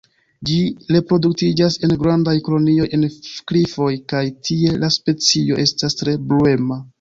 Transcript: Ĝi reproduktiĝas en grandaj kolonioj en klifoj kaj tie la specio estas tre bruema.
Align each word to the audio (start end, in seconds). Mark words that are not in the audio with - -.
Ĝi 0.49 0.53
reproduktiĝas 0.93 1.77
en 1.87 1.93
grandaj 2.03 2.35
kolonioj 2.47 2.87
en 2.99 3.03
klifoj 3.51 3.91
kaj 4.15 4.23
tie 4.51 4.73
la 4.85 4.91
specio 4.97 5.61
estas 5.67 6.01
tre 6.03 6.17
bruema. 6.35 6.81